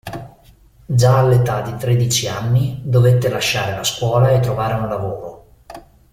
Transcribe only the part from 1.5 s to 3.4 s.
di tredici anni dovette